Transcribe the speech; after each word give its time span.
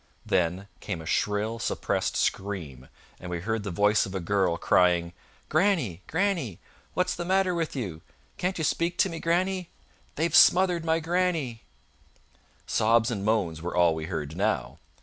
Then 0.25 0.67
came 0.79 0.99
a 0.99 1.05
shrill, 1.05 1.59
suppressed 1.59 2.17
scream; 2.17 2.89
and 3.19 3.29
we 3.29 3.41
heard 3.41 3.61
the 3.61 3.69
voice 3.69 4.07
of 4.07 4.15
a 4.15 4.19
girl, 4.19 4.57
crying: 4.57 5.13
"Grannie! 5.47 6.01
grannie! 6.07 6.59
What's 6.95 7.13
the 7.13 7.23
matter 7.23 7.53
with 7.53 7.75
you? 7.75 8.01
Can't 8.37 8.57
you 8.57 8.63
speak 8.63 8.97
to 8.97 9.09
me, 9.09 9.19
grannie? 9.19 9.69
They've 10.15 10.35
smothered 10.35 10.83
my 10.83 11.01
grannie!" 11.01 11.65
Sobs 12.65 13.11
and 13.11 13.23
moans 13.23 13.61
were 13.61 13.75
all 13.75 13.93
we 13.93 14.05
heard 14.05 14.35
now. 14.35 14.79